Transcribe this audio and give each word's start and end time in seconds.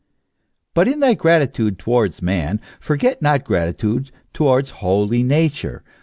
But 0.73 0.87
in 0.87 0.99
thy 0.99 1.13
gratitude 1.13 1.77
towards 1.77 2.23
man 2.23 2.59
forget 2.79 3.21
not 3.21 3.43
gratitude 3.43 4.11
towards 4.33 4.71
holy 4.81 5.21
Nature 5.21 5.83